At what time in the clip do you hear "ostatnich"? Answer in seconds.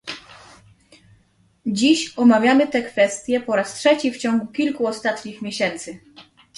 4.87-5.41